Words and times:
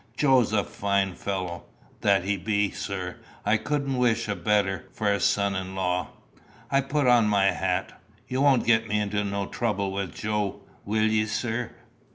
Joe's 0.17 0.51
a 0.51 0.63
fine 0.63 1.13
fellow." 1.13 1.65
"That 1.99 2.23
he 2.23 2.35
be, 2.35 2.71
sir. 2.71 3.17
I 3.45 3.57
couldn't 3.57 3.99
wish 3.99 4.27
a 4.27 4.35
better 4.35 4.85
for 4.91 5.13
a 5.13 5.19
son 5.19 5.53
in 5.55 5.75
law." 5.75 6.07
I 6.71 6.81
put 6.81 7.05
on 7.05 7.27
my 7.27 7.51
hat. 7.51 8.01
"You 8.27 8.41
won't 8.41 8.65
get 8.65 8.87
me 8.87 8.99
into 8.99 9.23
no 9.23 9.45
trouble 9.45 9.91
with 9.91 10.15
Joe, 10.15 10.61
will 10.85 11.03
ye, 11.05 11.27
sir!" 11.27 11.75